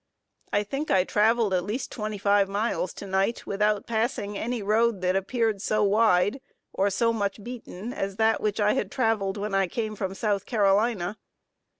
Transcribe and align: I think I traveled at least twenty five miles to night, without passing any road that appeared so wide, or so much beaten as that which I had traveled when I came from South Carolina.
I 0.51 0.63
think 0.63 0.89
I 0.89 1.03
traveled 1.03 1.53
at 1.53 1.63
least 1.63 1.91
twenty 1.91 2.17
five 2.17 2.49
miles 2.49 2.91
to 2.95 3.05
night, 3.05 3.45
without 3.45 3.85
passing 3.85 4.35
any 4.35 4.63
road 4.63 5.01
that 5.01 5.15
appeared 5.15 5.61
so 5.61 5.83
wide, 5.83 6.41
or 6.73 6.89
so 6.89 7.13
much 7.13 7.43
beaten 7.43 7.93
as 7.93 8.15
that 8.15 8.41
which 8.41 8.59
I 8.59 8.73
had 8.73 8.91
traveled 8.91 9.37
when 9.37 9.53
I 9.53 9.67
came 9.67 9.95
from 9.95 10.15
South 10.15 10.47
Carolina. 10.47 11.19